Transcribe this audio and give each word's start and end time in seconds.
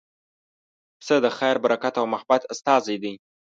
پسه 0.99 1.15
د 1.25 1.27
خیر، 1.37 1.55
برکت 1.63 1.95
او 1.99 2.05
محبت 2.13 2.41
استازی 2.53 2.97
دی. 3.03 3.13